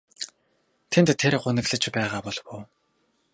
Тэнд 0.91 1.09
тэр 1.21 1.33
гуниглаж 1.43 1.83
байгаа 1.95 2.21
болов 2.25 2.47
уу? 2.53 2.61